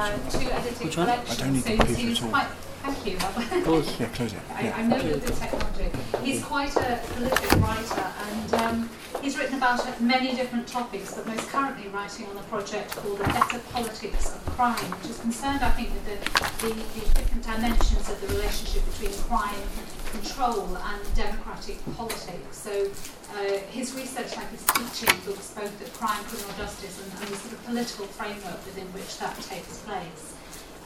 [0.00, 1.06] uh, two edited Which one?
[1.06, 1.40] collections.
[1.40, 2.30] I don't need so the he's, computer he's at all.
[2.30, 2.46] quite.
[2.82, 3.16] Thank you.
[3.58, 4.00] Of course.
[4.00, 4.38] Yeah, close it.
[4.54, 4.76] I, Yeah.
[4.76, 5.90] I know you're good technology.
[6.24, 8.90] He's quite a prolific writer and um,
[9.20, 13.24] he's written about many different topics, but most currently writing on a project called The
[13.24, 16.16] Better Politics of Crime, which is concerned, I think, with the,
[16.68, 19.60] the, the different dimensions of the relationship between crime
[20.10, 22.56] control and democratic politics.
[22.56, 22.90] So
[23.34, 27.36] uh, his research, like his teaching, looks both at crime, criminal justice, and, and the
[27.36, 30.34] sort of political framework within which that takes place.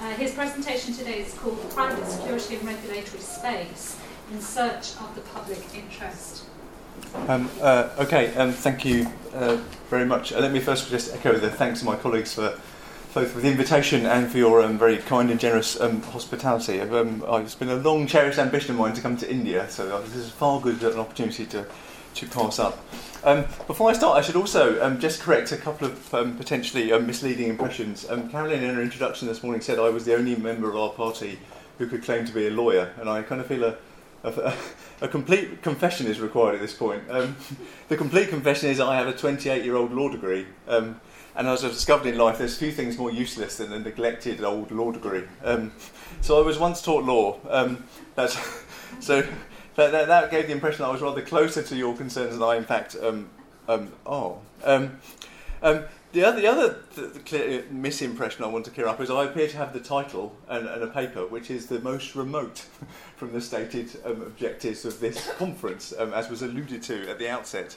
[0.01, 3.96] Uh, his presentation today is called Private Security and Regulatory Space
[4.32, 6.45] in Search of the Public Interest.
[7.29, 9.56] Um, uh, okay, um, thank you uh,
[9.91, 10.32] very much.
[10.32, 12.59] Uh, let me first just echo the thanks to my colleagues for
[13.14, 16.80] both for the invitation and for your um, very kind and generous um, hospitality.
[16.80, 20.00] Um, it's been a long cherished ambition of mine to come to India, so uh,
[20.00, 21.64] this is far good an opportunity to,
[22.15, 22.85] to pass up.
[23.23, 26.90] Um, before I start, I should also um, just correct a couple of um, potentially
[26.98, 28.04] misleading impressions.
[28.32, 31.38] Caroline, in her introduction this morning, said I was the only member of our party
[31.79, 33.76] who could claim to be a lawyer, and I kind of feel a,
[34.24, 34.54] a,
[35.02, 37.04] a complete confession is required at this point.
[37.87, 40.46] The complete confession is I have a 28 year old law degree.
[41.37, 44.71] And as I've discovered in life, there's few things more useless than a neglected old
[44.71, 45.24] law degree.
[45.43, 45.73] Um,
[46.21, 47.38] so I was once taught law.
[47.49, 48.38] Um, that's,
[49.01, 49.23] so
[49.74, 52.57] that, that, that gave the impression I was rather closer to your concerns than I,
[52.57, 53.29] in fact, um,
[53.66, 53.93] um,
[56.13, 59.48] the other, the other th- clear misimpression I want to clear up is I appear
[59.48, 62.66] to have the title and, and a paper which is the most remote
[63.16, 67.76] from the stated objectives of this conference, as was alluded to at the outset.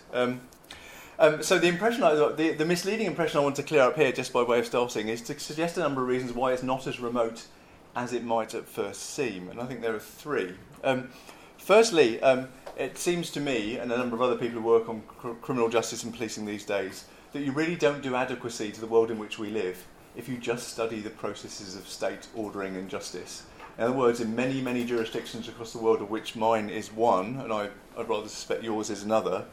[1.20, 4.12] Um, so the impression, I, the, the misleading impression I want to clear up here,
[4.12, 6.86] just by way of starting, is to suggest a number of reasons why it's not
[6.86, 7.48] as remote
[7.96, 10.54] as it might at first seem, and I think there are three.
[10.84, 11.10] Um,
[11.58, 15.02] firstly, um, it seems to me, and a number of other people who work on
[15.08, 18.86] cr- criminal justice and policing these days, that you really don't do adequacy to the
[18.86, 22.90] world in which we live if you just study the processes of state ordering and
[22.90, 23.44] justice.
[23.78, 27.40] In other words, in many, many jurisdictions across the world, of which mine is one,
[27.40, 29.46] and I, I'd rather suspect yours is another,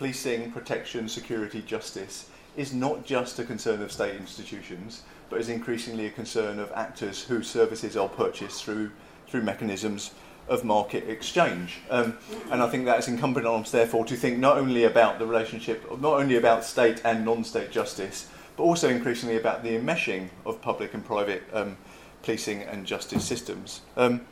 [0.00, 6.06] policing, protection, security, justice is not just a concern of state institutions, but is increasingly
[6.06, 8.90] a concern of actors whose services are purchased through,
[9.28, 10.12] through mechanisms
[10.48, 11.80] of market exchange.
[11.90, 12.16] Um,
[12.50, 15.26] and I think that is incumbent on us, therefore, to think not only about the
[15.26, 20.30] relationship, not only about state and non state justice, but also increasingly about the enmeshing
[20.46, 21.76] of public and private um,
[22.22, 23.82] policing and justice systems.
[23.98, 24.22] Um,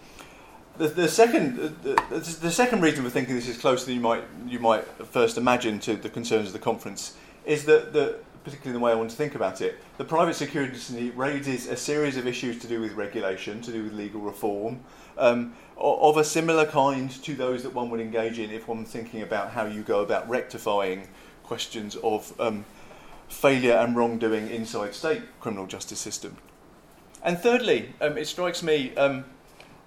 [0.79, 2.01] the, the second, the,
[2.41, 5.79] the, second reason for thinking this is closer than you might you might first imagine
[5.81, 9.17] to the concerns of the conference is that the particularly the way I want to
[9.17, 12.93] think about it, the private security industry raises a series of issues to do with
[12.93, 14.81] regulation, to do with legal reform,
[15.19, 19.23] um, of a similar kind to those that one would engage in if one thinking
[19.23, 21.09] about how you go about rectifying
[21.43, 22.65] questions of um,
[23.29, 26.37] failure and wrongdoing inside state criminal justice system.
[27.23, 29.25] And thirdly, um, it strikes me um,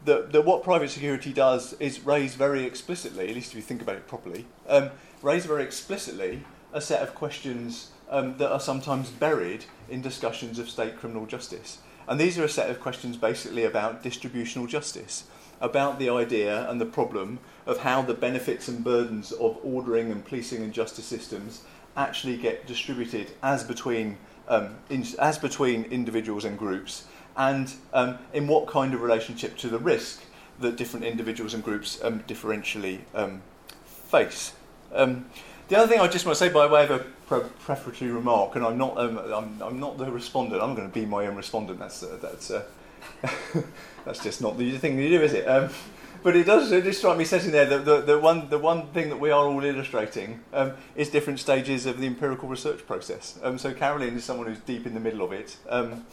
[0.06, 3.82] that, that what private security does is raise very explicitly, at least if you think
[3.82, 4.90] about it properly, um,
[5.22, 10.70] raise very explicitly a set of questions um, that are sometimes buried in discussions of
[10.70, 11.80] state criminal justice.
[12.08, 15.26] And these are a set of questions basically about distributional justice,
[15.62, 20.26] about the idea and the problem of how the benefits and burdens of ordering and
[20.26, 21.62] policing and justice systems
[21.96, 27.06] actually get distributed as between, um, in, as between individuals and groups,
[27.38, 30.24] and um, in what kind of relationship to the risk
[30.60, 33.42] that different individuals and groups um, differentially um,
[33.84, 34.54] face.
[34.94, 35.26] Um,
[35.70, 38.56] the other thing I just want to say by way of a pre- prefatory remark,
[38.56, 40.62] and I'm not, I'm, I'm not the respondent.
[40.62, 41.80] I'm going to be my own respondent.
[41.80, 42.64] That's uh, that's uh,
[44.06, 45.48] that's just not the thing to do, is it?
[46.24, 48.88] But it does it does strike me sitting there that the, the one the one
[48.88, 53.40] thing that we are all illustrating um, is different stages of the empirical research process.
[53.42, 55.58] Um, so Caroline is someone who's deep in the middle of it.
[55.68, 56.06] Um,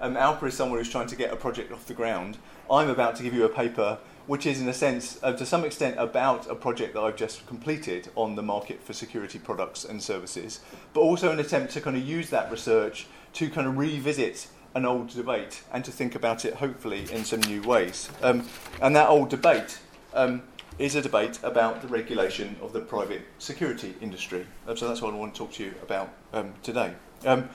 [0.00, 2.38] um, Alpa is someone who's trying to get a project off the ground.
[2.70, 5.64] I'm about to give you a paper which is, in a sense, uh, to some
[5.64, 10.02] extent, about a project that I've just completed on the market for security products and
[10.02, 10.60] services,
[10.94, 14.86] but also an attempt to kind of use that research to kind of revisit an
[14.86, 18.08] old debate and to think about it, hopefully, in some new ways.
[18.22, 18.48] Um,
[18.80, 19.78] and that old debate
[20.14, 20.42] um,
[20.78, 24.46] is a debate about the regulation of the private security industry.
[24.66, 26.94] Um, so that's what I want to talk to you about um, today.
[27.26, 27.48] Um,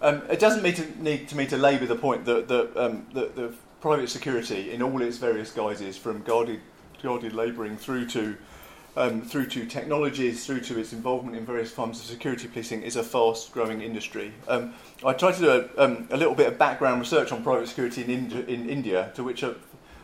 [0.00, 3.52] um, it doesn't need to, need to me to labour the point that, um, the
[3.80, 6.60] private security, in all its various guises, from guarded,
[7.02, 8.36] guarded labouring through to
[8.96, 12.96] um, through to technologies, through to its involvement in various forms of security policing, is
[12.96, 14.32] a fast-growing industry.
[14.48, 14.74] Um,
[15.04, 18.02] I tried to do a, um, a, little bit of background research on private security
[18.02, 19.52] in, Indi- in India, to which I,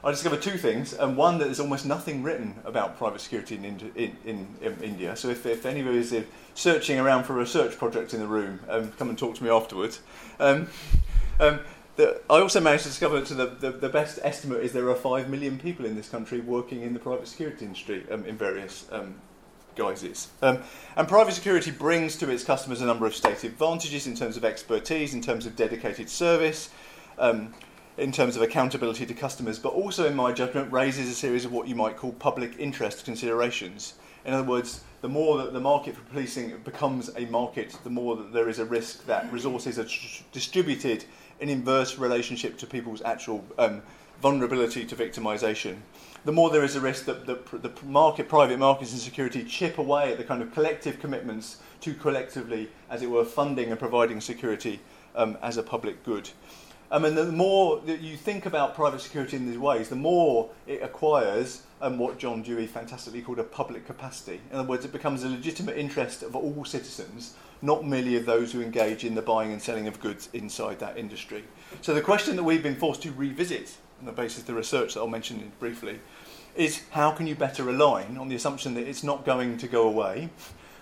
[0.04, 0.92] I discovered two things.
[0.92, 5.16] And one, that there's almost nothing written about private security in, in, in, in India.
[5.16, 6.22] So if, if anybody is uh,
[6.54, 9.48] searching around for a research project in the room, um, come and talk to me
[9.48, 10.00] afterwards.
[10.38, 10.68] Um,
[11.40, 11.60] um,
[11.96, 14.94] the, I also managed to discover that the, the, the, best estimate is there are
[14.94, 18.86] 5 million people in this country working in the private security industry um, in various
[18.92, 19.14] um,
[19.74, 20.28] guises.
[20.42, 20.58] Um,
[20.96, 24.44] and private security brings to its customers a number of stated advantages in terms of
[24.44, 26.70] expertise, in terms of dedicated service,
[27.18, 27.54] um,
[27.96, 31.52] in terms of accountability to customers, but also, in my judgment, raises a series of
[31.52, 33.94] what you might call public interest considerations.
[34.24, 38.16] In other words, the more that the market for policing becomes a market, the more
[38.16, 41.04] that there is a risk that resources are tr- distributed
[41.40, 43.82] in inverse relationship to people's actual um,
[44.22, 45.76] vulnerability to victimisation.
[46.24, 49.78] The more there is a risk that the, the market, private markets and security chip
[49.78, 54.20] away at the kind of collective commitments to collectively, as it were, funding and providing
[54.20, 54.80] security
[55.14, 56.30] um, as a public good.
[56.90, 60.50] I mean, the more that you think about private security in these ways, the more
[60.66, 64.40] it acquires um, what John Dewey fantastically called a public capacity.
[64.50, 68.52] In other words, it becomes a legitimate interest of all citizens, not merely of those
[68.52, 71.44] who engage in the buying and selling of goods inside that industry.
[71.80, 74.94] So the question that we've been forced to revisit on the basis of the research
[74.94, 76.00] that I'll mention briefly
[76.54, 79.88] is how can you better align on the assumption that it's not going to go
[79.88, 80.28] away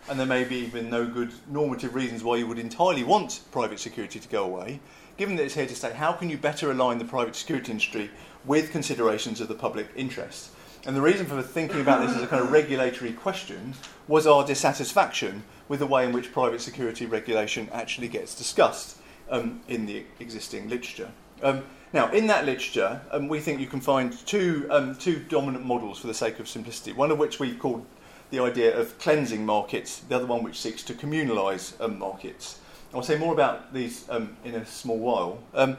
[0.08, 3.78] and there may be even no good normative reasons why you would entirely want private
[3.78, 4.80] security to go away
[5.16, 8.10] given that it's here to stay, how can you better align the private security industry
[8.44, 10.50] with considerations of the public interest?
[10.84, 13.74] And the reason for thinking about this as a kind of regulatory question
[14.08, 18.96] was our dissatisfaction with the way in which private security regulation actually gets discussed
[19.30, 21.10] um, in the existing literature.
[21.42, 25.64] Um, now, in that literature, um, we think you can find two, um, two dominant
[25.64, 27.86] models for the sake of simplicity, one of which we call
[28.30, 32.58] the idea of cleansing markets, the other one which seeks to communalise um, markets.
[32.94, 35.38] I'll say more about these um, in a small while.
[35.54, 35.78] Um,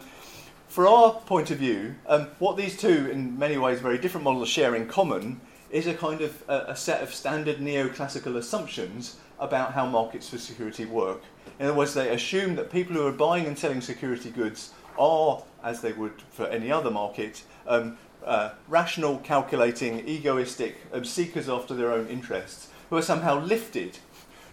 [0.68, 4.50] for our point of view, um, what these two, in many ways, very different models
[4.50, 5.40] share in common
[5.70, 10.86] is a kind of a, set of standard neoclassical assumptions about how markets for security
[10.86, 11.22] work.
[11.60, 15.44] In other words, they assume that people who are buying and selling security goods are,
[15.64, 21.76] as they would for any other market, um, uh, rational, calculating, egoistic, um, seekers after
[21.76, 24.00] their own interests, who are somehow lifted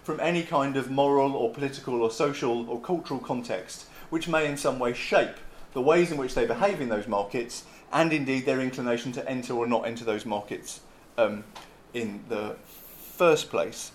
[0.02, 4.56] from any kind of moral or political or social or cultural context, which may in
[4.56, 5.36] some way shape
[5.72, 9.54] the ways in which they behave in those markets and indeed their inclination to enter
[9.54, 10.80] or not enter those markets
[11.18, 11.44] um,
[11.94, 12.56] in the
[13.16, 13.92] first place.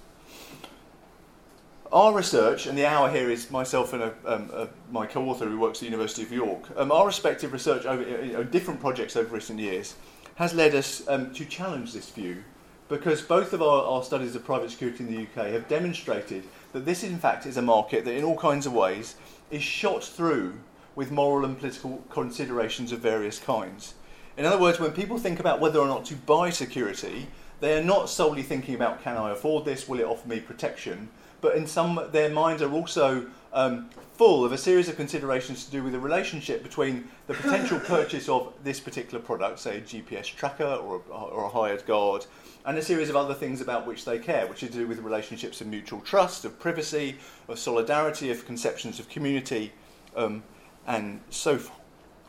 [1.91, 5.45] Our research, and the hour here is myself and a, um, a, my co author
[5.45, 8.79] who works at the University of York, um, our respective research over you know, different
[8.79, 9.95] projects over recent years
[10.35, 12.43] has led us um, to challenge this view
[12.87, 16.43] because both of our, our studies of private security in the UK have demonstrated
[16.73, 19.15] that this, in fact, is a market that, in all kinds of ways,
[19.49, 20.53] is shot through
[20.95, 23.95] with moral and political considerations of various kinds.
[24.37, 27.27] In other words, when people think about whether or not to buy security,
[27.59, 31.09] they are not solely thinking about can I afford this, will it offer me protection,
[31.41, 35.71] but in some their minds are also um, full of a series of considerations to
[35.71, 40.25] do with the relationship between the potential purchase of this particular product, say a GPS
[40.25, 42.25] tracker or a, or a hired guard,
[42.65, 44.99] and a series of other things about which they care, which are to do with
[44.99, 47.17] relationships of mutual trust, of privacy,
[47.47, 49.71] of solidarity, of conceptions of community,
[50.15, 50.43] um,
[50.87, 51.79] and so forth.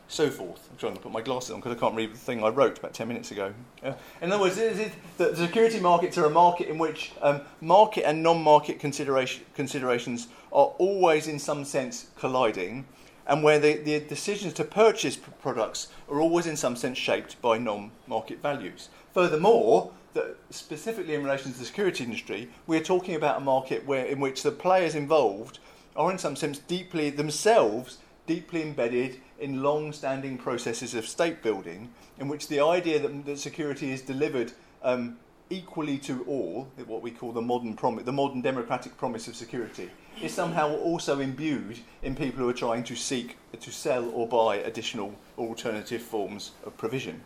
[0.09, 0.69] So forth.
[0.71, 2.79] I'm trying to put my glasses on because I can't read the thing I wrote
[2.79, 3.53] about 10 minutes ago.
[3.83, 8.07] Uh, in other words, it, the security markets are a market in which um, market
[8.07, 12.85] and non market consideration, considerations are always, in some sense, colliding,
[13.27, 17.57] and where the, the decisions to purchase products are always, in some sense, shaped by
[17.57, 18.87] non market values.
[19.13, 24.05] Furthermore, that specifically in relation to the security industry, we're talking about a market where,
[24.05, 25.59] in which the players involved
[25.97, 31.89] are, in some sense, deeply themselves deeply embedded in long standing processes of state building,
[32.19, 34.51] in which the idea that, that security is delivered
[34.83, 35.17] um,
[35.49, 39.89] equally to all, what we call the modern, prom- the modern democratic promise of security,
[40.21, 44.57] is somehow also imbued in people who are trying to seek to sell or buy
[44.57, 47.21] additional alternative forms of provision.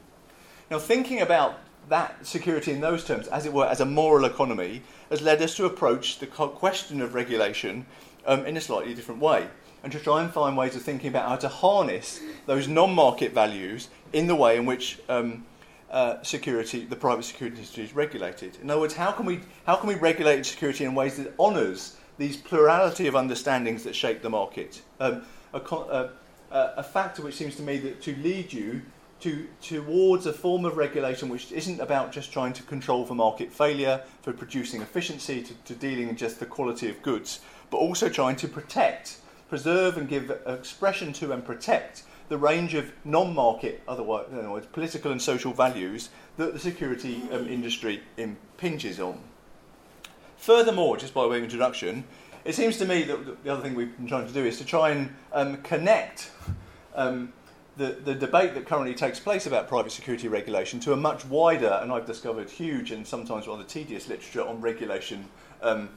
[0.70, 4.84] Now, thinking about that security in those terms, as it were, as a moral economy,
[5.10, 7.86] has led us to approach the question of regulation
[8.26, 9.48] um, in a slightly different way
[9.84, 13.34] and to try and find ways of thinking about how to harness those non market
[13.34, 15.46] values in the way in which um,
[15.90, 18.58] uh, security, the private security industry is regulated.
[18.62, 21.98] In other words, how can we, how can we regulate security in ways that honours
[22.18, 24.82] these plurality of understandings that shape the market?
[25.00, 25.24] Um,
[25.54, 26.10] a, a,
[26.52, 28.82] a factor which seems to me that to lead you
[29.22, 33.52] to, towards a form of regulation which isn't about just trying to control for market
[33.52, 38.36] failure, for producing efficiency, to, to dealing just the quality of goods, but also trying
[38.38, 39.18] to protect,
[39.52, 45.52] preserve, and give expression to and protect the range of non-market, otherwise, political and social
[45.52, 49.20] values that the security um, industry impinges on.
[50.38, 52.06] Furthermore, just by way of introduction,
[52.46, 54.64] it seems to me that the other thing we've been trying to do is to
[54.66, 56.32] try and um, connect
[56.96, 57.34] um,
[57.76, 61.78] the, the debate that currently takes place about private security regulation to a much wider,
[61.82, 65.26] and I've discovered huge and sometimes rather tedious literature on regulation
[65.62, 65.90] um,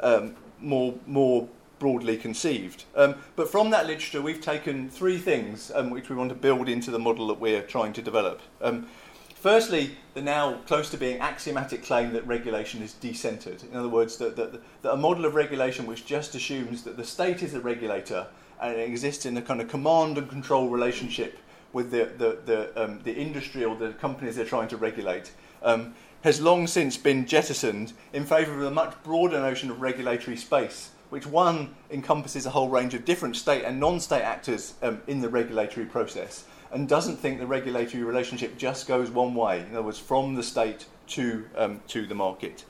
[0.00, 1.48] um, more, more
[1.78, 2.84] broadly conceived.
[2.94, 6.68] Um, but from that literature, we've taken three things um, which we want to build
[6.68, 8.40] into the model that we're trying to develop.
[8.60, 8.86] Um,
[9.34, 13.68] firstly, the now close to being axiomatic claim that regulation is decentered.
[13.70, 17.04] In other words, that, that, that a model of regulation which just assumes that the
[17.04, 18.26] state is the regulator
[18.60, 21.38] and it exists in a kind of command and control relationship
[21.72, 25.32] with the, the, the, um, the industry or the companies they're trying to regulate.
[25.62, 30.36] Um, has long since been jettisoned in favour of a much broader notion of regulatory
[30.36, 35.00] space, which one encompasses a whole range of different state and non state actors um,
[35.06, 39.72] in the regulatory process, and doesn't think the regulatory relationship just goes one way, in
[39.72, 42.64] other words, from the state to, um, to the market.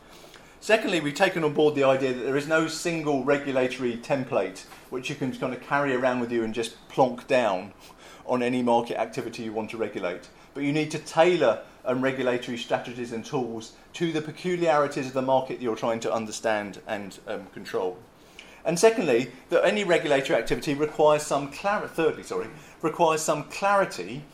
[0.60, 5.10] Secondly, we've taken on board the idea that there is no single regulatory template which
[5.10, 7.72] you can kind of carry around with you and just plonk down
[8.26, 10.28] on any market activity you want to regulate.
[10.54, 15.22] But you need to tailor um, regulatory strategies and tools to the peculiarities of the
[15.22, 17.98] market you're trying to understand and um, control.
[18.66, 21.94] And secondly, that any regulatory activity requires some clarity.
[21.94, 22.48] Thirdly, sorry,
[22.82, 24.24] requires some clarity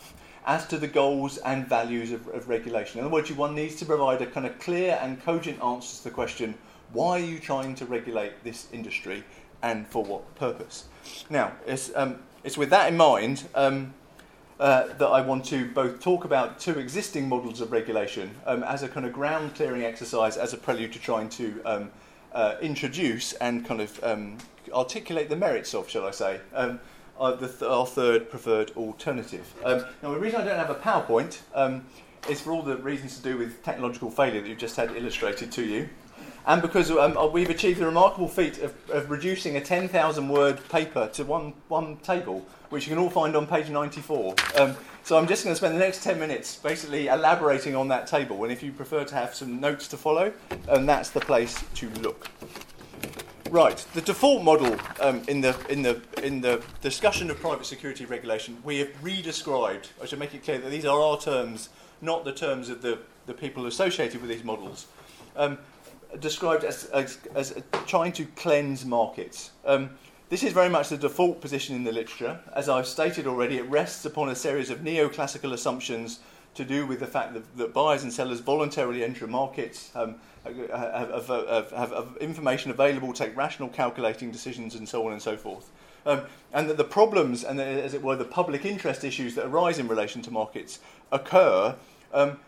[0.46, 2.98] as to the goals and values of, of regulation.
[2.98, 6.04] In other words, one needs to provide a kind of clear and cogent answer to
[6.04, 6.54] the question:
[6.92, 9.22] Why are you trying to regulate this industry,
[9.62, 10.86] and for what purpose?
[11.28, 13.44] Now, it's, um, it's with that in mind.
[13.54, 13.92] Um,
[14.60, 18.84] uh, that I want to both talk about two existing models of regulation um, as
[18.84, 21.90] a kind of ground clearing exercise, as a prelude to trying to um,
[22.34, 24.38] uh, introduce and kind of um,
[24.72, 26.80] articulate the merits of, shall I say, um,
[27.18, 29.52] our, th- our, third preferred alternative.
[29.64, 31.84] Um, now, the reason I don't have a PowerPoint um,
[32.28, 35.52] is for all the reasons to do with technological failure that you've just had illustrated
[35.52, 35.88] to you
[36.46, 40.66] and because um, uh, we've achieved the remarkable feat of, of reducing a 10,000 word
[40.68, 44.34] paper to one, one table, which you can all find on page 94.
[44.58, 48.06] Um, so I'm just going to spend the next 10 minutes basically elaborating on that
[48.06, 50.32] table, and if you prefer to have some notes to follow,
[50.68, 52.28] um, that's the place to look.
[53.50, 58.06] Right, the default model um, in, the, in, the, in the discussion of private security
[58.06, 61.68] regulation, we have re-described, I should make it clear that these are our terms,
[62.00, 64.87] not the terms of the, the people associated with these models.
[65.37, 65.58] Um,
[66.21, 67.54] described as, as, as
[67.87, 69.50] trying to cleanse markets.
[69.64, 69.90] Um,
[70.28, 72.40] this is very much the default position in the literature.
[72.54, 76.21] As I've stated already, it rests upon a series of neoclassical assumptions
[76.54, 80.57] to do with the fact that, that buyers and sellers voluntarily enter markets, um, have,
[81.11, 85.71] have, have, have, information available, take rational calculating decisions, and so on and so forth.
[86.04, 89.47] Um, and that the problems and, the, as it were, the public interest issues that
[89.47, 91.76] arise in relation to markets occur
[92.12, 92.38] um,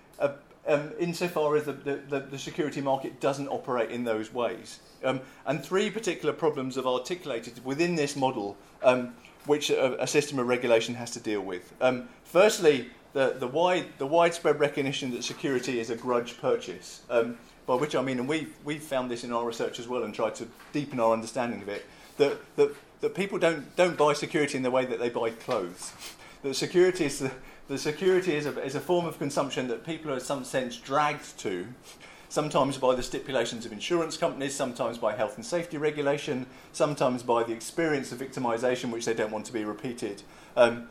[0.67, 4.81] um, insofar as the, the, the, security market doesn't operate in those ways.
[5.03, 9.15] Um, and three particular problems have articulated within this model, um,
[9.47, 11.73] which a, a, system of regulation has to deal with.
[11.81, 17.37] Um, firstly, the, the, wide, the widespread recognition that security is a grudge purchase, um,
[17.67, 20.15] by which I mean, and we've, we've found this in our research as well and
[20.15, 21.85] tried to deepen our understanding of it,
[22.17, 25.93] that, that, that people don't, don't buy security in the way that they buy clothes.
[26.43, 27.31] that security is the,
[27.69, 30.77] the security is a, is a form of consumption that people are in some sense
[30.77, 31.67] dragged to,
[32.29, 37.43] sometimes by the stipulations of insurance companies, sometimes by health and safety regulation, sometimes by
[37.43, 40.23] the experience of victimization, which they don't want to be repeated.
[40.57, 40.89] Um,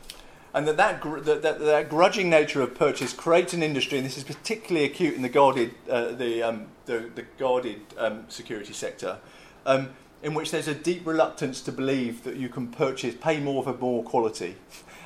[0.55, 4.05] and that that, gr- that, that, that, grudging nature of purchase creates an industry, and
[4.05, 8.73] this is particularly acute in the guarded, uh, the, um, the, the, guarded um, security
[8.73, 9.17] sector,
[9.65, 9.89] um,
[10.21, 13.73] in which there's a deep reluctance to believe that you can purchase, pay more for
[13.73, 14.55] more quality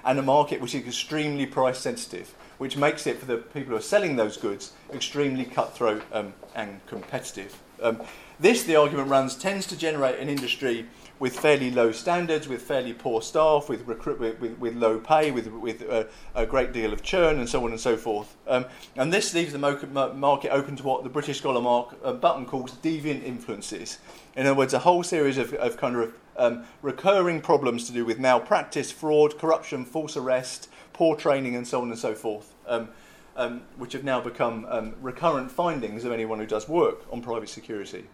[0.08, 3.76] and a market which is extremely price sensitive, which makes it for the people who
[3.76, 7.56] are selling those goods extremely cutthroat um, and competitive.
[7.84, 8.02] Um,
[8.40, 10.86] this, the argument runs, tends to generate an industry
[11.20, 15.32] with fairly low standards, with fairly poor staff, with, recruit, with, with, with low pay,
[15.32, 16.04] with, with uh,
[16.36, 18.38] a great deal of churn, and so on and so forth.
[18.48, 22.46] Um, and this leaves the market open to what the British scholar Mark uh, Button
[22.46, 23.98] calls deviant influences.
[24.36, 28.06] In other words, a whole series of, of kind of um, recurring problems to do
[28.06, 32.54] with malpractice, fraud, corruption, false arrest, poor training, and so on and so forth.
[32.68, 32.90] Um,
[33.38, 37.50] um, which have now become um, recurrent findings of anyone who does work on private
[37.50, 38.06] security.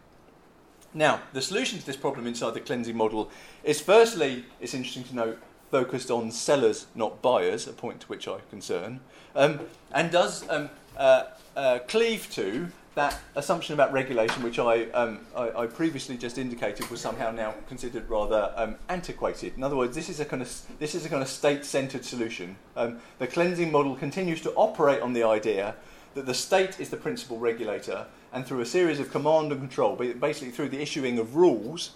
[0.94, 3.32] Now, the solution to this problem inside the cleansing model
[3.64, 8.28] is firstly, it's interesting to note, focused on sellers, not buyers, a point to which
[8.28, 9.00] I concern,
[9.36, 9.62] um,
[9.92, 11.24] and does um, uh,
[11.56, 16.90] uh, cleave to that assumption about regulation, which I, um, I, I, previously just indicated
[16.92, 19.54] was somehow now considered rather um, antiquated.
[19.58, 22.56] In other words, this is a kind of, this is a kind of state-centered solution.
[22.76, 25.76] Um, the cleansing model continues to operate on the idea
[26.14, 29.96] that the state is the principal regulator, and through a series of command and control,
[29.96, 31.92] basically through the issuing of rules,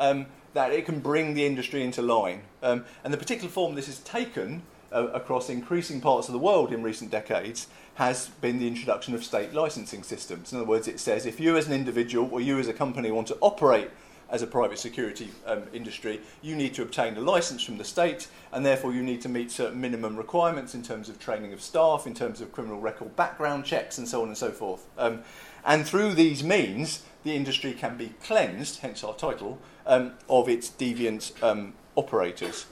[0.00, 2.42] um, that it can bring the industry into line.
[2.62, 4.62] Um, and the particular form this has taken
[4.94, 9.52] across increasing parts of the world in recent decades has been the introduction of state
[9.52, 10.52] licensing systems.
[10.52, 13.10] In other words, it says if you as an individual or you as a company
[13.10, 13.90] want to operate
[14.30, 18.26] as a private security um, industry, you need to obtain a license from the state,
[18.52, 22.06] and therefore you need to meet certain minimum requirements in terms of training of staff,
[22.06, 24.86] in terms of criminal record background checks, and so on and so forth.
[24.98, 25.22] Um,
[25.64, 30.68] and through these means, the industry can be cleansed, hence our title, um, of its
[30.68, 32.66] deviant um, operators.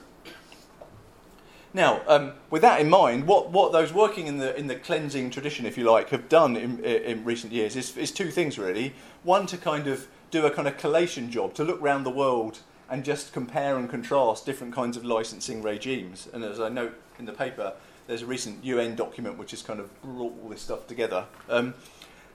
[1.73, 5.31] Now, um, with that in mind, what, what those working in the, in the cleansing
[5.31, 8.93] tradition, if you like, have done in, in recent years is, is two things really.
[9.23, 12.59] One, to kind of do a kind of collation job, to look around the world
[12.89, 16.27] and just compare and contrast different kinds of licensing regimes.
[16.31, 17.73] And as I note in the paper,
[18.05, 21.25] there's a recent UN document which has kind of brought all this stuff together.
[21.49, 21.73] Um,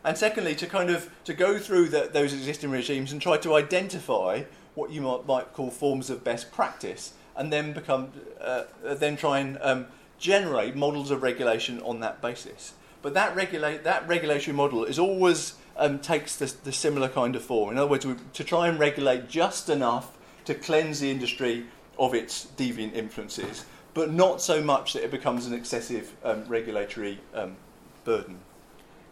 [0.05, 3.55] and secondly, to kind of to go through the, those existing regimes and try to
[3.55, 4.43] identify
[4.75, 9.39] what you might, might call forms of best practice and then become uh, then try
[9.39, 9.87] and um,
[10.19, 12.75] generate models of regulation on that basis.
[13.01, 17.43] But that regulate that regulatory model is always um, takes the, the, similar kind of
[17.43, 17.71] form.
[17.71, 18.05] In other words,
[18.35, 21.67] to try and regulate just enough to cleanse the industry
[21.99, 23.65] of its deviant influences,
[23.95, 27.57] but not so much that it becomes an excessive um, regulatory um,
[28.05, 28.41] burden.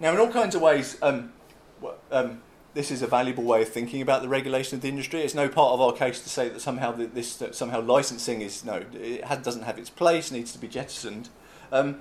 [0.01, 1.33] Now, in all kinds of ways, um,
[2.11, 2.43] um,
[2.77, 5.23] this is a valuable way of thinking about the regulation of the industry.
[5.23, 8.67] It's no part of our case to say that somehow this that somehow licensing is
[8.67, 11.31] no, it has, doesn't have its place, needs to be jettisoned.
[11.73, 12.01] Um,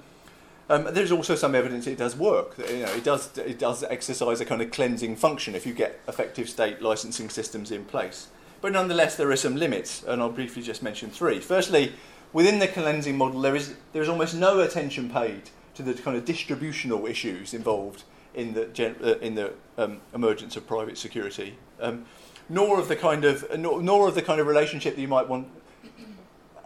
[0.69, 2.57] um, there's also some evidence it does work.
[2.57, 5.73] That, you know, it does it does exercise a kind of cleansing function if you
[5.73, 8.27] get effective state licensing systems in place.
[8.59, 11.39] But nonetheless, there are some limits, and I'll briefly just mention three.
[11.39, 11.93] Firstly,
[12.33, 16.17] within the cleansing model, there is there is almost no attention paid to the kind
[16.17, 18.03] of distributional issues involved
[18.35, 22.05] in the, gen- uh, in the um, emergence of private security, um,
[22.49, 25.07] nor of the kind of uh, nor, nor, of the kind of relationship that you
[25.07, 25.47] might want,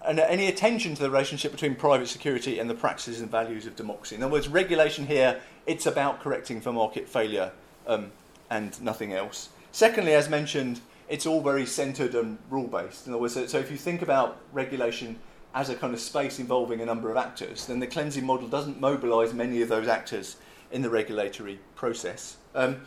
[0.05, 3.75] and any attention to the relationship between private security and the practices and values of
[3.75, 4.15] democracy.
[4.15, 7.51] In other words, regulation here it's about correcting for market failure
[7.85, 8.11] um,
[8.49, 9.49] and nothing else.
[9.71, 13.05] Secondly, as mentioned, it's all very centred and rule based.
[13.05, 15.19] In other words, so, so if you think about regulation
[15.53, 18.79] as a kind of space involving a number of actors, then the cleansing model doesn't
[18.79, 20.37] mobilise many of those actors
[20.71, 22.37] in the regulatory process.
[22.55, 22.81] Um,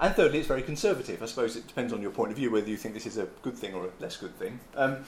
[0.00, 1.22] and thirdly, it's very conservative.
[1.22, 3.26] I suppose it depends on your point of view whether you think this is a
[3.42, 4.58] good thing or a less good thing.
[4.76, 4.98] Um,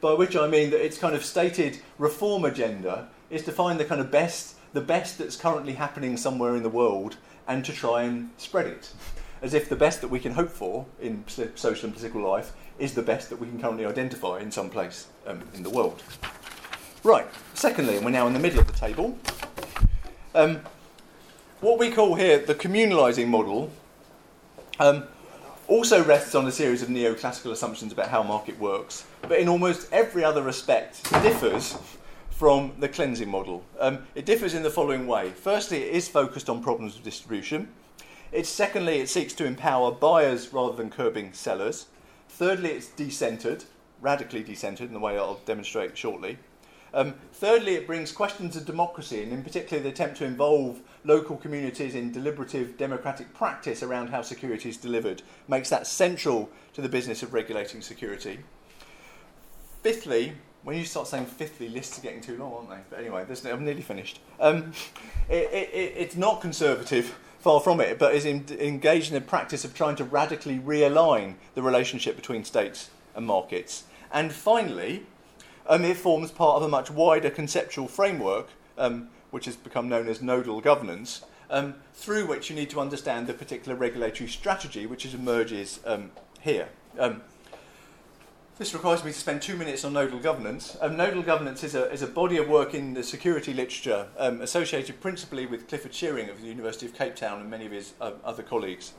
[0.00, 3.84] by which I mean that its kind of stated reform agenda is to find the
[3.84, 7.16] kind of best, the best that's currently happening somewhere in the world,
[7.48, 8.92] and to try and spread it,
[9.42, 12.94] as if the best that we can hope for in social and political life is
[12.94, 16.02] the best that we can currently identify in some place um, in the world.
[17.02, 17.26] Right.
[17.54, 19.18] Secondly, and we're now in the middle of the table.
[20.34, 20.60] Um,
[21.66, 23.68] what we call here the communalising model
[24.78, 25.02] um,
[25.66, 29.92] also rests on a series of neoclassical assumptions about how market works, but in almost
[29.92, 31.76] every other respect differs
[32.30, 33.64] from the cleansing model.
[33.80, 35.30] Um, it differs in the following way.
[35.30, 37.66] Firstly, it is focused on problems of distribution.
[38.30, 41.86] It's secondly, it seeks to empower buyers rather than curbing sellers.
[42.28, 43.64] Thirdly, it's decentered,
[44.00, 46.38] radically decentered in the way I'll demonstrate shortly.
[46.94, 51.36] Um, thirdly, it brings questions of democracy, and in particular, the attempt to involve local
[51.36, 56.88] communities in deliberative democratic practice around how security is delivered, makes that central to the
[56.88, 58.40] business of regulating security.
[59.82, 60.32] Fifthly,
[60.64, 62.78] when you start saying fifthly, lists are getting too long, aren't they?
[62.90, 64.18] But anyway, I'm nearly finished.
[64.40, 64.72] Um,
[65.28, 69.64] it, it, it's not conservative, far from it, but is in, engaged in a practice
[69.64, 73.84] of trying to radically realign the relationship between states and markets.
[74.10, 75.06] And finally,
[75.68, 80.08] um, it forms part of a much wider conceptual framework, um, which has become known
[80.08, 81.20] as nodal governance,
[81.50, 86.70] um, through which you need to understand the particular regulatory strategy which emerges um, here.
[86.98, 87.20] Um,
[88.56, 90.78] this requires me to spend two minutes on nodal governance.
[90.80, 95.02] Um, nodal governance is a, is a body of work in the security literature associated
[95.02, 98.12] principally with Clifford Shearing of the University of Cape Town and many of his uh,
[98.24, 98.94] other colleagues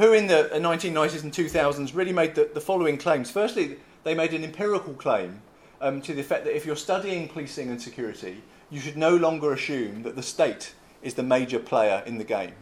[0.00, 3.28] who in the 1990s and 2000s really made the, the following claims.
[3.28, 5.42] Firstly, they made an empirical claim
[5.80, 9.52] um, to the effect that if you're studying policing and security, you should no longer
[9.52, 12.52] assume that the state is the major player in the game.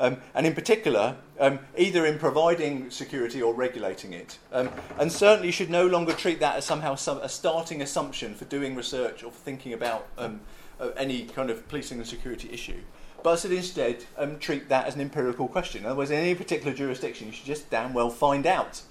[0.00, 4.38] Um, and in particular, um, either in providing security or regulating it.
[4.52, 8.34] Um, and certainly, you should no longer treat that as somehow some, a starting assumption
[8.34, 10.40] for doing research or for thinking about um,
[10.78, 12.80] uh, any kind of policing and security issue
[13.22, 15.82] but should instead um, treat that as an empirical question.
[15.82, 18.82] In other words, in any particular jurisdiction, you should just damn well find out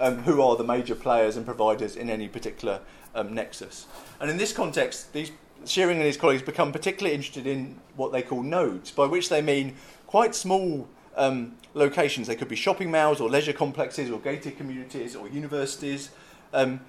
[0.00, 2.80] um, who are the major players and providers in any particular
[3.28, 3.86] nexus.
[4.20, 5.30] And in this context, these
[5.66, 9.42] Shearing and his colleagues become particularly interested in what they call nodes, by which they
[9.42, 12.26] mean quite small um, locations.
[12.26, 16.10] They could be shopping malls or leisure complexes or gated communities or universities,
[16.52, 16.80] um,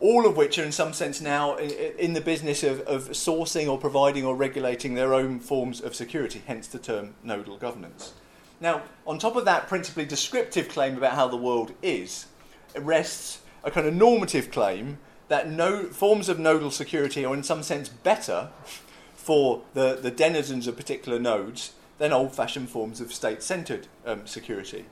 [0.00, 3.78] all of which are in some sense now in, the business of, of sourcing or
[3.78, 8.12] providing or regulating their own forms of security, hence the term nodal governance.
[8.60, 12.26] Now, on top of that principally descriptive claim about how the world is,
[12.76, 14.98] rests a kind of normative claim
[15.32, 18.50] that no, forms of nodal security are in some sense better
[19.14, 24.84] for the, the denizens of particular nodes than old-fashioned forms of state-centered um, security.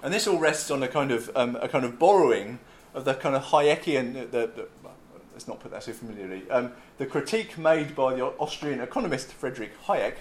[0.00, 2.60] And this all rests on a kind of um, a kind of borrowing
[2.94, 4.30] of the kind of Hayekian.
[4.30, 4.94] The, the, well,
[5.32, 6.48] let's not put that so familiarly.
[6.48, 10.14] Um, the critique made by the Austrian economist Friedrich Hayek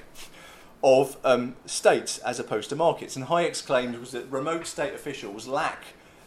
[0.84, 3.16] of um, states as opposed to markets.
[3.16, 5.84] And Hayek's claim was that remote state officials lack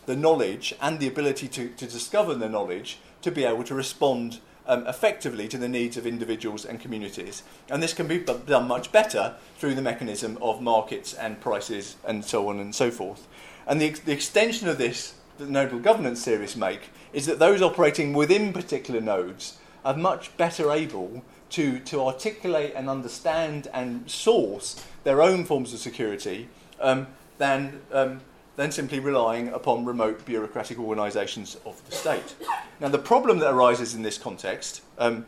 [0.06, 4.40] the knowledge and the ability to, to discover the knowledge to be able to respond
[4.66, 7.42] um, effectively to the needs of individuals and communities.
[7.68, 12.24] And this can be done much better through the mechanism of markets and prices and
[12.24, 13.26] so on and so forth.
[13.66, 17.62] And the, the extension of this that the nodal governance theorists make is that those
[17.62, 24.84] operating within particular nodes are much better able to, to articulate and understand and source
[25.04, 26.48] their own forms of security
[26.80, 27.06] um,
[27.38, 28.20] than um,
[28.60, 32.34] than simply relying upon remote bureaucratic organisations of the state.
[32.78, 35.24] Now, the problem that arises in this context um,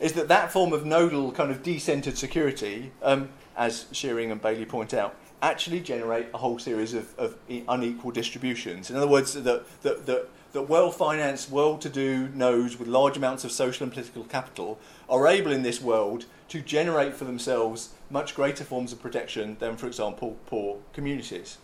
[0.00, 4.64] is that that form of nodal kind of decentered security, um, as Shearing and Bayley
[4.64, 7.36] point out, actually generate a whole series of, of
[7.68, 8.88] unequal distributions.
[8.88, 13.18] In other words, that, that, that, that well financed, well to do nodes with large
[13.18, 14.80] amounts of social and political capital
[15.10, 19.76] are able in this world to generate for themselves much greater forms of protection than,
[19.76, 21.58] for example, poor communities.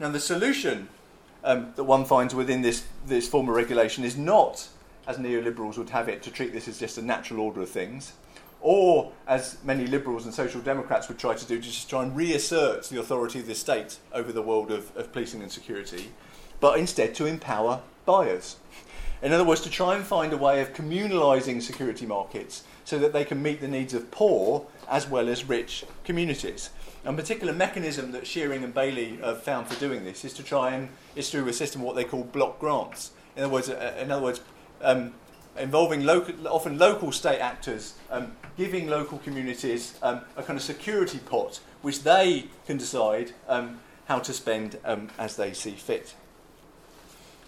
[0.00, 0.88] Now, the solution
[1.44, 4.68] um, that one finds within this, this form of regulation is not,
[5.06, 8.14] as neoliberals would have it, to treat this as just a natural order of things,
[8.60, 12.16] or as many liberals and social democrats would try to do, to just try and
[12.16, 16.10] reassert the authority of the state over the world of, of policing and security,
[16.60, 18.56] but instead to empower buyers.
[19.24, 23.14] In other words, to try and find a way of communalising security markets so that
[23.14, 26.68] they can meet the needs of poor as well as rich communities.
[27.06, 30.74] A particular mechanism that Shearing and Bayley have found for doing this is to try
[30.74, 33.12] and is through a system what they call block grants.
[33.34, 34.42] In other words, uh, in other words,
[34.82, 35.14] um,
[35.58, 41.18] involving local, often local state actors, um, giving local communities um, a kind of security
[41.18, 46.14] pot, which they can decide um, how to spend um, as they see fit.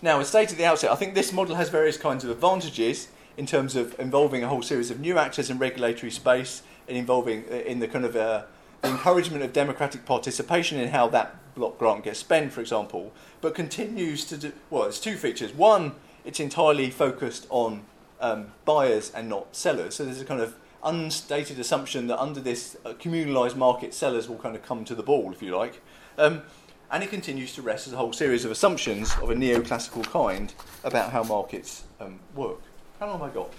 [0.03, 3.09] Now, as stated at the outset, I think this model has various kinds of advantages
[3.37, 7.45] in terms of involving a whole series of new actors in regulatory space and involving
[7.51, 8.43] uh, in the kind of uh,
[8.83, 13.55] the encouragement of democratic participation in how that block grant gets spent, for example, but
[13.55, 14.85] continues to do well.
[14.85, 15.53] It's two features.
[15.55, 17.85] One, it's entirely focused on
[18.21, 19.95] um, buyers and not sellers.
[19.95, 24.39] So there's a kind of unstated assumption that under this uh, communalised market, sellers will
[24.39, 25.83] kind of come to the ball, if you like.
[26.19, 26.43] Um,
[26.91, 30.53] and it continues to rest as a whole series of assumptions of a neoclassical kind
[30.85, 32.61] about how markets um, work.
[33.01, 33.53] How long have I got?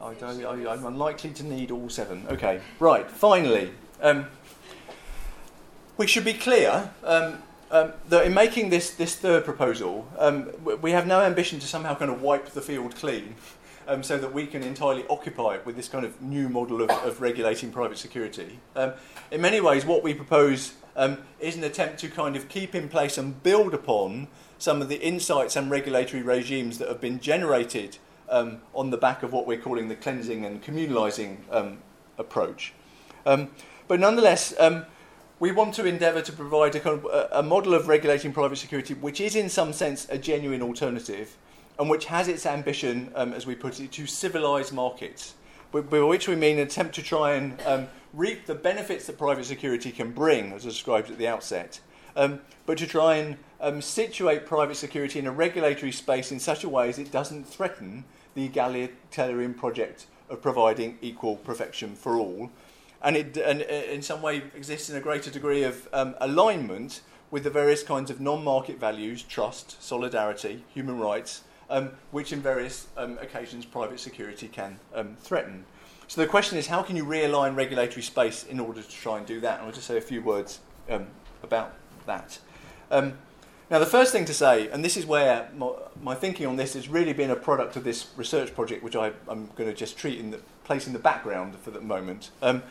[0.00, 2.26] I don't, I, am unlikely to need all seven.
[2.28, 3.70] Okay, right, finally.
[4.00, 4.26] Um,
[5.96, 7.38] we should be clear um,
[7.70, 11.94] um, that in making this, this third proposal, um, we have no ambition to somehow
[11.94, 13.36] kind of wipe the field clean
[13.88, 16.90] um, so that we can entirely occupy it with this kind of new model of,
[16.90, 18.58] of regulating private security.
[18.76, 18.92] Um,
[19.30, 20.74] in many ways, what we propose
[21.40, 25.00] is an attempt to kind of keep in place and build upon some of the
[25.00, 29.58] insights and regulatory regimes that have been generated um, on the back of what we're
[29.58, 31.78] calling the cleansing and communalising um,
[32.18, 32.72] approach.
[33.26, 33.50] Um,
[33.88, 34.86] but nonetheless, um,
[35.38, 38.94] we want to endeavour to provide a, kind of, a, model of regulating private security
[38.94, 41.36] which is, in some sense, a genuine alternative
[41.78, 45.34] and which has its ambition, um, as we put it, to civilise markets.
[45.72, 49.46] By, which we mean an attempt to try and um, reap the benefits that private
[49.46, 51.80] security can bring, as described at the outset,
[52.14, 53.16] but to try
[53.60, 57.44] and situate private security in a regulatory space in such a way as it doesn't
[57.44, 58.04] threaten
[58.34, 62.50] the egalitarian project of providing equal perfection for all.
[63.02, 67.44] And it and in some way exists in a greater degree of um, alignment with
[67.44, 72.86] the various kinds of non market values, trust, solidarity, human rights, um, which in various
[72.96, 75.64] um, occasions private security can um, threaten.
[76.06, 79.26] So the question is how can you realign regulatory space in order to try and
[79.26, 79.58] do that?
[79.58, 81.06] And I'll just say a few words um,
[81.42, 81.74] about
[82.06, 82.38] that.
[82.90, 83.14] Um,
[83.70, 85.70] now, the first thing to say, and this is where my,
[86.02, 89.12] my, thinking on this has really been a product of this research project, which I,
[89.30, 92.62] am going to just treat in the place in the background for the moment, um,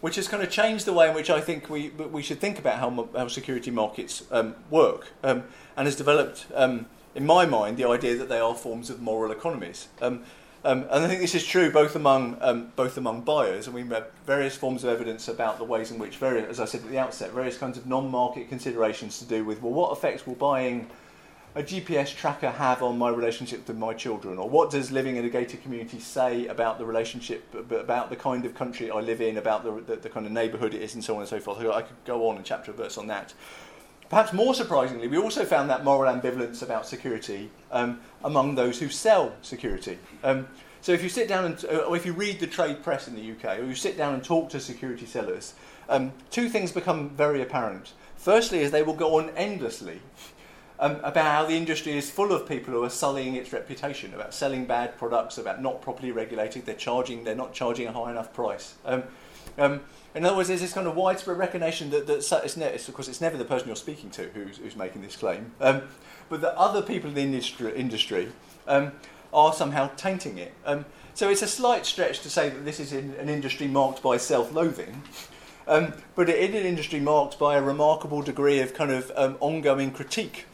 [0.00, 2.58] which has kind of changed the way in which I think we, we should think
[2.58, 5.44] about how, how security markets um, work, um,
[5.76, 9.32] and has developed, um, in my mind, the idea that they are forms of moral
[9.32, 9.88] economies.
[10.00, 10.22] Um,
[10.64, 13.82] Um, and I think this is true both among um, both among buyers, and we
[13.82, 16.90] have various forms of evidence about the ways in which, various, as I said at
[16.90, 20.88] the outset, various kinds of non-market considerations to do with well, what effects will buying
[21.54, 25.24] a GPS tracker have on my relationship with my children, or what does living in
[25.24, 29.38] a gated community say about the relationship, about the kind of country I live in,
[29.38, 31.58] about the, the, the kind of neighbourhood it is, and so on and so forth.
[31.58, 33.34] I could go on and chapter and verse on that.
[34.12, 38.90] Perhaps more surprisingly, we also found that moral ambivalence about security um, among those who
[38.90, 39.98] sell security.
[40.22, 40.46] Um,
[40.82, 43.14] so if you sit down and, uh, or if you read the trade press in
[43.14, 45.54] the UK, or you sit down and talk to security sellers,
[45.88, 47.94] um, two things become very apparent.
[48.16, 50.02] Firstly, is they will go on endlessly
[50.78, 54.34] um, about how the industry is full of people who are sullying its reputation, about
[54.34, 58.34] selling bad products, about not properly regulated, they're charging, they're not charging a high enough
[58.34, 58.74] price.
[58.84, 59.04] Um,
[59.56, 59.80] um,
[60.14, 62.94] in other words, there's this kind of widespread recognition that, that it's, ne- it's, of
[62.94, 65.82] course, it's never the person you're speaking to who's, who's making this claim, um,
[66.28, 68.32] but that other people in the industry, industry
[68.68, 68.92] um,
[69.32, 70.52] are somehow tainting it.
[70.66, 74.02] Um, so it's a slight stretch to say that this is in, an industry marked
[74.02, 75.02] by self-loathing,
[75.66, 79.36] um, but it is an industry marked by a remarkable degree of kind of um,
[79.40, 80.46] ongoing critique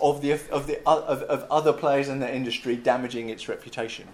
[0.00, 4.08] of the of the of, of other players in the industry damaging its reputation.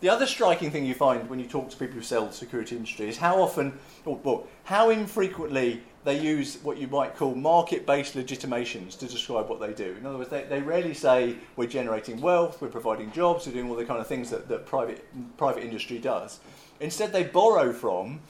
[0.00, 2.76] The other striking thing you find when you talk to people who sell the security
[2.76, 7.84] industry is how often, or, well, how infrequently they use what you might call market
[7.84, 9.96] based legitimations to describe what they do.
[9.98, 13.68] In other words, they, they rarely say we're generating wealth, we're providing jobs, we're doing
[13.68, 15.04] all the kind of things that, that private,
[15.36, 16.38] private industry does.
[16.78, 18.20] Instead, they borrow from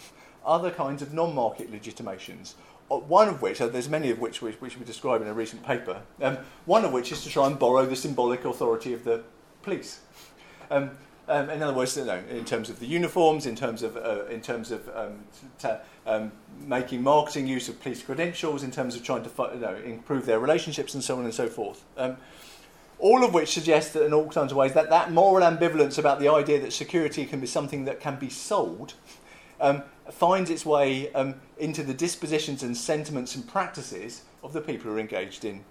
[0.46, 2.54] other kinds of non market legitimations.
[2.90, 5.34] Uh, one of which, uh, there's many of which, which, which we describe in a
[5.34, 9.04] recent paper, um, one of which is to try and borrow the symbolic authority of
[9.04, 9.22] the
[9.62, 10.00] police.
[10.70, 10.92] Um,
[11.28, 14.24] um, in other words, you know, in terms of the uniforms, in terms of uh,
[14.26, 15.18] in terms of um,
[15.58, 15.68] t-
[16.06, 20.26] um, making marketing use of police credentials, in terms of trying to you know, improve
[20.26, 21.84] their relationships, and so on and so forth.
[21.96, 22.16] Um,
[22.98, 26.18] all of which suggests that in all kinds of ways that that moral ambivalence about
[26.18, 28.94] the idea that security can be something that can be sold
[29.60, 34.90] um, finds its way um, into the dispositions and sentiments and practices of the people
[34.90, 35.64] who are engaged in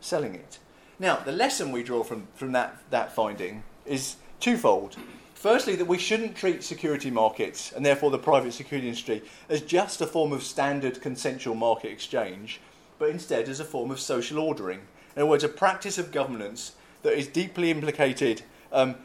[0.00, 0.58] selling it.
[1.00, 4.96] Now, the lesson we draw from, from that, that finding is twofold.
[5.34, 10.00] Firstly, that we shouldn't treat security markets, and therefore the private security industry, as just
[10.00, 12.60] a form of standard consensual market exchange,
[12.98, 14.80] but instead as a form of social ordering.
[15.14, 16.72] In other words, a practice of governance
[17.02, 18.96] that is deeply implicated um,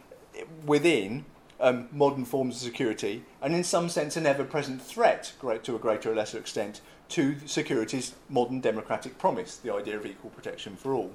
[0.66, 1.26] within
[1.60, 5.80] um, modern forms of security, and in some sense an ever present threat, to a
[5.80, 10.94] greater or lesser extent, to security's modern democratic promise, the idea of equal protection for
[10.94, 11.12] all.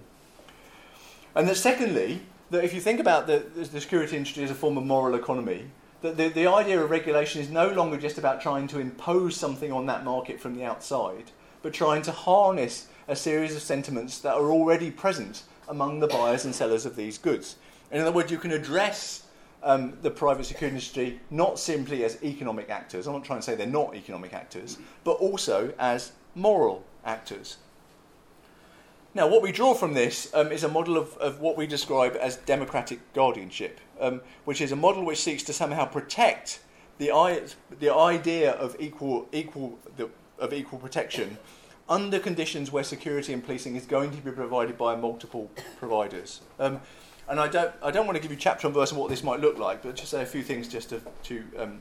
[1.35, 2.21] And that secondly,
[2.51, 5.65] that if you think about the, the security industry as a form of moral economy,
[6.01, 9.73] that the, the idea of regulation is no longer just about trying to impose something
[9.73, 11.31] on that market from the outside,
[11.63, 16.45] but trying to harness a series of sentiments that are already present among the buyers
[16.45, 17.57] and sellers of these goods.
[17.91, 19.25] In other words, you can address
[19.63, 23.55] um, the private security industry not simply as economic actors, I'm not trying to say
[23.57, 27.57] they're not economic actors, but also as moral actors.
[29.15, 32.17] Now, what we draw from this um, is a model of, of what we describe
[32.21, 36.61] as democratic guardianship, um, which is a model which seeks to somehow protect
[36.99, 37.11] the,
[37.81, 41.39] the idea of equal, equal, the, of equal protection
[41.89, 46.43] under conditions where security and policing is going to be provided by multiple providers.
[46.59, 46.81] Um,
[47.29, 49.23] and I don't, I don't want to give you chapter and verse on what this
[49.23, 51.81] might look like, but just say a few things just to, to, um,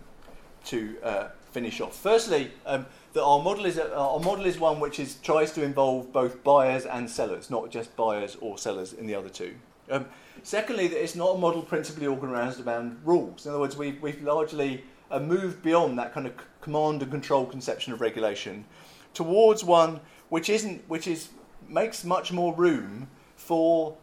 [0.66, 1.96] to uh, finish off.
[1.96, 2.86] Firstly, um,
[3.18, 6.44] that our model is a, our model is one which is tries to involve both
[6.44, 9.56] buyers and sellers, not just buyers or sellers in the other two.
[9.90, 10.06] Um,
[10.44, 13.46] secondly, that it's not a model principally organised around rules.
[13.46, 17.10] In other words, we've, we've largely uh, moved beyond that kind of c- command and
[17.10, 18.66] control conception of regulation
[19.16, 20.00] towards one
[20.30, 21.30] which isn't, which is
[21.68, 23.98] makes much more room for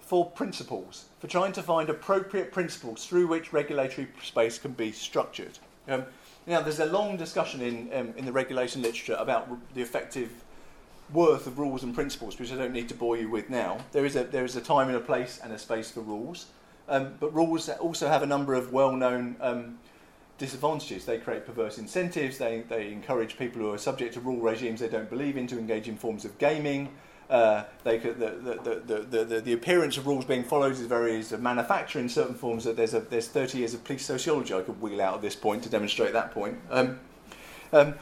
[0.00, 5.58] for principles, for trying to find appropriate principles through which regulatory space can be structured.
[5.86, 6.04] Um,
[6.48, 10.30] now, there's a long discussion in, um, in the regulation literature about the effective
[11.12, 13.78] worth of rules and principles, which I don't need to bore you with now.
[13.92, 16.46] There is a, there is a time and a place and a space for rules,
[16.88, 19.78] um, but rules also have a number of well known um,
[20.38, 21.04] disadvantages.
[21.04, 24.88] They create perverse incentives, they, they encourage people who are subject to rule regimes they
[24.88, 26.88] don't believe in to engage in forms of gaming.
[27.30, 31.16] Uh, they could, the, the, the, the, the appearance of rules being followed is very
[31.16, 32.64] easy to manufacture in certain forms.
[32.64, 35.36] That there's, a, there's 30 years of police sociology I could wheel out at this
[35.36, 36.58] point to demonstrate that point.
[36.70, 36.98] Um,
[37.72, 37.94] um,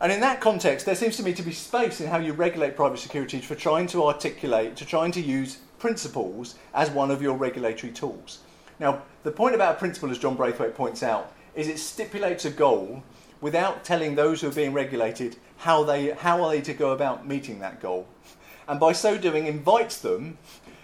[0.00, 2.76] and in that context, there seems to me to be space in how you regulate
[2.76, 7.36] private security for trying to articulate, to trying to use principles as one of your
[7.36, 8.40] regulatory tools.
[8.78, 12.50] Now, the point about a principle, as John Braithwaite points out, is it stipulates a
[12.50, 13.02] goal
[13.40, 17.26] without telling those who are being regulated how, they, how are they to go about
[17.26, 18.06] meeting that goal
[18.68, 20.38] and by so doing invites them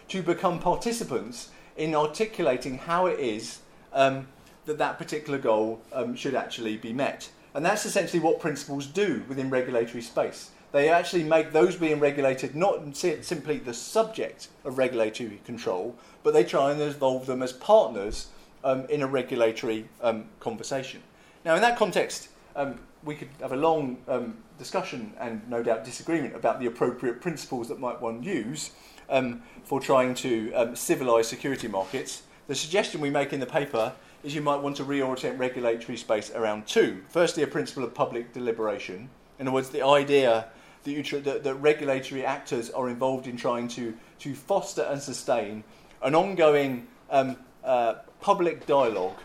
[0.08, 3.60] to become participants in articulating how it is
[3.92, 4.26] um,
[4.66, 7.30] that that particular goal um, should actually be met.
[7.54, 10.50] And that's essentially what principles do within regulatory space.
[10.72, 16.44] They actually make those being regulated not simply the subject of regulatory control, but they
[16.44, 18.28] try and involve them as partners
[18.64, 21.02] um, in a regulatory um, conversation.
[21.44, 25.84] Now, in that context, um, we could have a long um, discussion and no doubt
[25.84, 28.70] disagreement about the appropriate principles that might one use
[29.10, 32.22] um, for trying to um, civilise security markets.
[32.48, 36.30] The suggestion we make in the paper is you might want to reorientate regulatory space
[36.30, 37.02] around two.
[37.08, 39.08] Firstly, a principle of public deliberation.
[39.38, 40.46] In other words, the idea
[40.84, 45.00] that, you tr- that, that regulatory actors are involved in trying to, to foster and
[45.00, 45.64] sustain
[46.02, 49.18] an ongoing um, uh, public dialogue,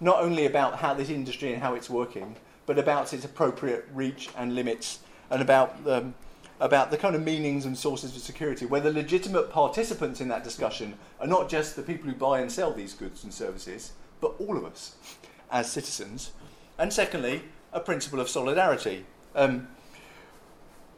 [0.00, 2.36] not only about how this industry and how it's working,
[2.66, 5.00] but about its appropriate reach and limits,
[5.30, 6.14] and about um,
[6.60, 10.42] about the kind of meanings and sources of security, where the legitimate participants in that
[10.42, 14.34] discussion are not just the people who buy and sell these goods and services, but
[14.38, 14.96] all of us
[15.50, 16.32] as citizens.
[16.78, 19.68] And secondly, a principle of solidarity, um,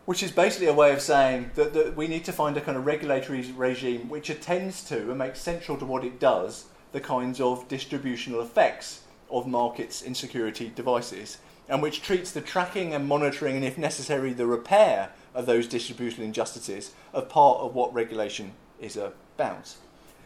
[0.05, 2.79] which is basically a way of saying that, that we need to find a kind
[2.79, 7.41] of regulatory regime which attends to and makes central to what it does the kinds
[7.41, 11.39] of distributional effects of markets in security devices,
[11.69, 16.25] and which treats the tracking and monitoring, and if necessary, the repair of those distributional
[16.25, 19.75] injustices as part of what regulation is about.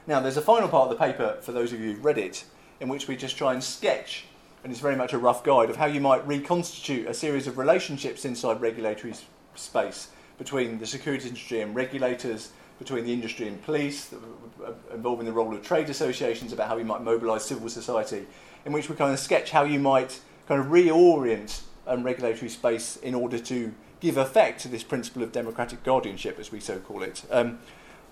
[0.07, 2.45] Now, there's a final part of the paper, for those of you who've read it,
[2.81, 4.25] in which we just try and sketch,
[4.63, 7.59] and it's very much a rough guide, of how you might reconstitute a series of
[7.59, 9.15] relationships inside regulatory
[9.55, 14.13] space between the security industry and regulators, between the industry and police,
[14.93, 18.27] involving the role of trade associations, about how we might mobilise civil society,
[18.65, 22.97] in which we kind of sketch how you might kind of reorient um, regulatory space
[22.97, 27.03] in order to give effect to this principle of democratic guardianship, as we so call
[27.03, 27.23] it.
[27.31, 27.59] Um,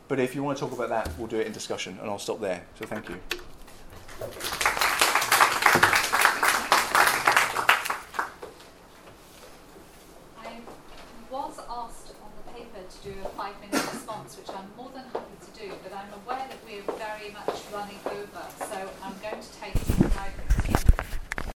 [0.08, 2.18] but if you want to talk about that, we'll do it in discussion, and I'll
[2.18, 2.62] stop there.
[2.78, 4.69] So thank you.